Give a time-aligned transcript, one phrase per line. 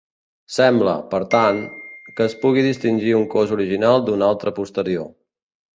[0.53, 1.61] Sembla, per tant,
[2.15, 5.11] que es pugui distingir un cos original d'un altre posterior.